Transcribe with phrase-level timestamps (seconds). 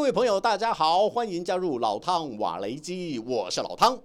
[0.00, 4.00] 各位朋友，大家好，欢迎加入老汤瓦雷基，我是老汤。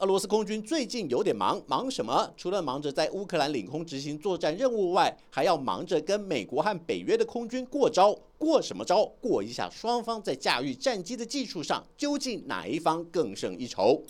[0.00, 2.28] 俄罗斯空军最近有点忙，忙什么？
[2.36, 8.12] 除了忙着在乌克兰领空执行作战任务外，还要忙着跟美国和北约的空军过招。
[8.36, 9.04] 过什么招？
[9.20, 14.02] 过一下双方在驾驭战机的技术上，究竟哪一方更胜一筹？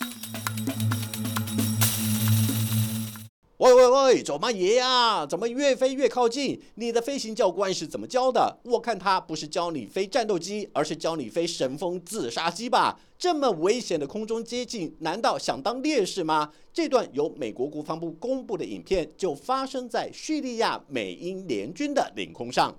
[3.61, 5.23] 喂喂喂，走嘛爷呀！
[5.23, 6.59] 怎么越飞越靠近？
[6.73, 8.57] 你的飞行教官是怎么教的？
[8.63, 12.99] 我看他不是教你飞战斗机，而是教你飞神风自杀机吧？
[13.19, 16.49] 这么危险的空中接近，难道想当烈士吗？
[16.73, 22.75] 这段由美国国防部公布的影片，就发生在叙利亚美英联军的领空上。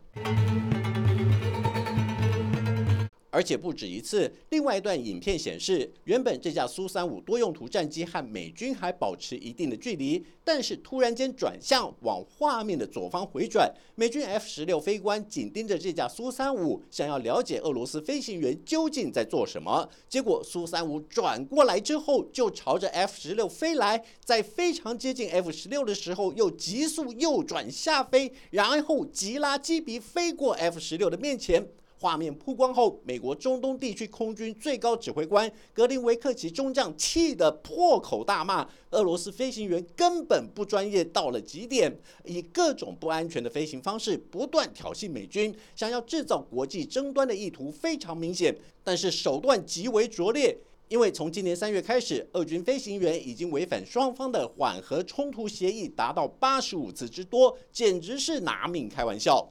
[3.33, 4.31] 而且不止一次。
[4.51, 19.89] 另外一段影片显示，原本这架苏三五多用途战机和美军还保持一定的距离，但是突然间转向往画面的左方回转，美军 F 十六飞官紧盯着这架苏三五，想要了解俄罗斯飞行员究竟在做什么。
[20.07, 31.67] 结果苏三五转过来之后，就朝着 F 十六飞来，在非常接近 F 十六的时候，又急速右转下飞，然后急拉机鼻飞过 F 十六的面前。
[32.03, 50.59] 画面曝光后，美国中东地区空军最高指挥官格林维克奇中将气得破口大骂：俄罗斯飞行员根本不专业到了极点，以各种不安全的飞行方式不断挑衅美军，想要制造国际争端的意图非常明显，但是手段极为拙劣。
[50.89, 59.49] 因为从今年三月开始，俄军飞行员已经违反双方的缓和冲突协议达到八十五次之多，简直是拿命开玩笑。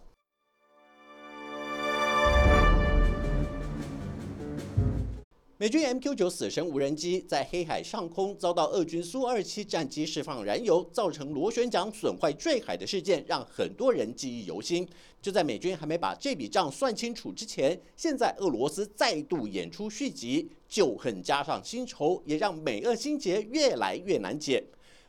[5.61, 14.89] 美军 MQ 九死神无人机在黑海上空遭到俄军苏二七战机释放燃油，造成螺旋桨损坏坠海的事件，让很多人记忆犹新。
[15.21, 24.63] 就在美军还没把这笔账算清楚之前，现在俄罗斯再度演出续集，旧恨加上新仇，也让美俄心结越来越难解。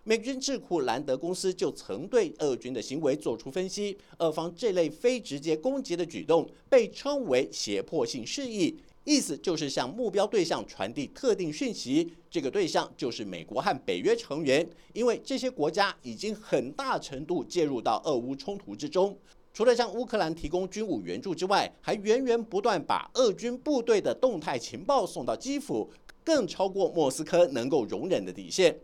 [0.04, 8.76] 美军智库兰德公司就曾对俄军的行为做出分析，俄方这类非直接攻击的举动被称为胁迫性示意。
[9.04, 19.18] 意思就是向目标对象传递特定讯息，这个对象就是美国和北约成员，因为这些国家已经很大程度介入到俄乌冲突之中。
[19.52, 25.91] 除了向乌克兰提供军武援助之外，还源源不断把俄军部队的动态情报送到基辅，
[26.24, 28.78] 更超过莫斯科能够容忍的底线。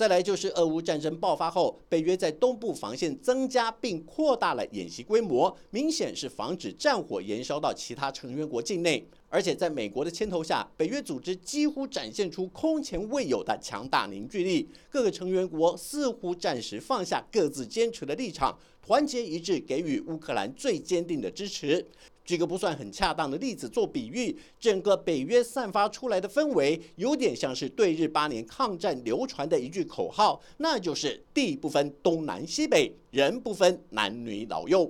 [0.00, 9.06] 再来就是俄乌战争爆发后，北约在东部防线增加并扩大了演习规模，明显是防止战火延烧到其他成员国境内。
[9.28, 21.86] 而且在美国的牵头下，北约组织几乎展现出空前未有的强大凝聚力，各个成员国似乎暂时放下各自坚持的立场，团结一致给予乌克兰最坚定的支持。
[22.30, 34.88] 举个不算很恰当的例子做比喻，整个北约散发出来的氛围，有点像是对日八年抗战流传的一句口号，那就是地不分东南西北，人不分男女老幼。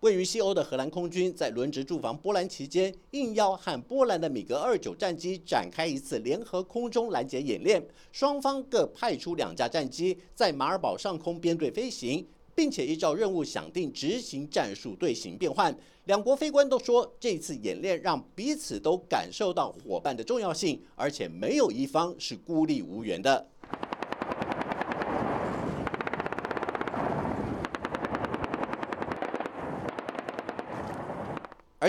[0.00, 7.84] 位于西欧的荷兰空军在轮值驻防波兰期间，应邀和波兰的米格二九战机展开一次联合空中拦截演练。
[8.12, 15.76] 双方各派出两架战机在马尔堡上空编队飞行，并且依照任务想定执行战术队形变换。
[16.04, 23.48] 两国飞官都说，这次演练让彼此都感受到伙伴的重要性，而且没有一方是孤立无援的。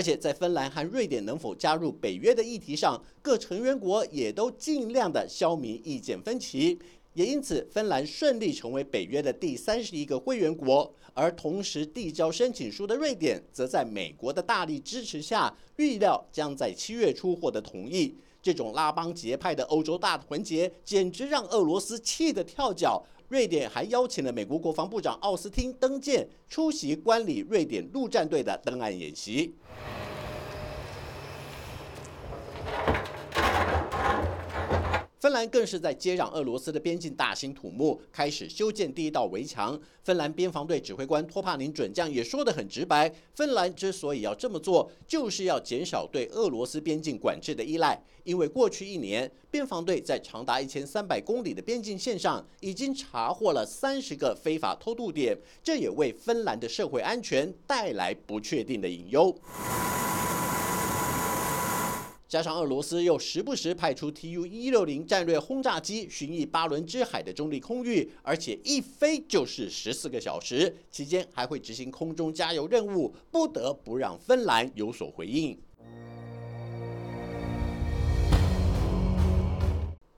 [0.00, 6.78] 而且在芬兰和瑞典能否加入北约的议题上，各成员国也都尽量的消弭意见分歧，
[7.12, 10.90] 也因此芬兰顺利成为北约的第三十一个会员国。
[11.12, 18.16] 而同时递交申请书的瑞典，则在美国的大力支持下，预料将在七月初获得同意。
[18.40, 23.04] 这种拉帮结派的欧洲大团结，简直让俄罗斯气得跳脚。
[23.28, 29.54] 瑞典还邀请了美国国防部长奥斯汀登舰，出席观礼瑞典陆战队的登岸演习。
[35.20, 39.78] 芬兰更是在接壤俄罗斯的边境大兴土木，开始修建第一道围墙。
[40.02, 48.02] 芬兰边防队指挥官托帕宁准将也说得很直白：芬兰之所以要这么做，就是要减少对俄罗斯边境管制的依赖。
[48.24, 59.36] 因为过去一年，边防队在长达一千三百公里的边境线上，已经查获了三十个非法偷渡点，这也为芬兰的社会安全带来不确定的隐忧。
[62.30, 75.58] 加上俄罗斯又时不时派出 Tu 一六零战略轰炸机巡弋巴伦支海的中立空域，而且一飞就是十四个小时，期间还会执行空中加油任务，不得不让芬兰有所回应。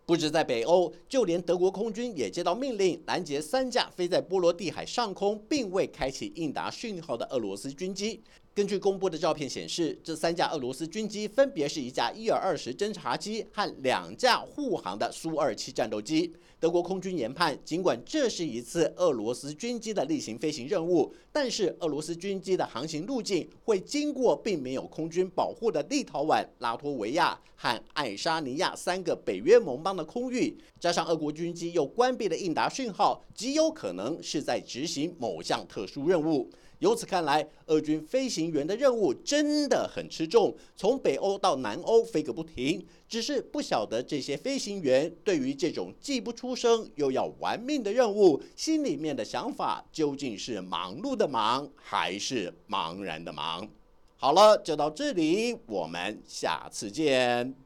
[0.04, 8.20] 不止在北欧，就连德国空军也接到命令，拦截三架飞在波罗的海上空并未开启应答讯号的俄罗斯军机。
[8.54, 16.30] 根据公布的照片显示，这三架俄罗斯军机分别是一架伊尔二十侦察机和两架护航的苏二七战斗机。
[16.60, 36.50] 德国空军研判，尽管这是一次俄罗斯军机的例行飞行任务，但是俄罗斯军机的航行路径会经过并没有空军保护的立陶宛、拉脱维亚和爱沙尼亚三个北约盟邦的空域，加上俄国军机又关闭了应答讯号，极有可能是在执行某项特殊任务。
[36.82, 42.84] 由此看来，俄军飞行员的任务真的很吃重，从北欧到南欧飞个不停。
[43.08, 53.68] 只是不晓得这些飞行员对于这种既不出声又要玩命的任务，心里面的想法究竟是忙碌的忙，还是茫然的忙？
[54.16, 57.61] 好了，就到这里，我们下次见。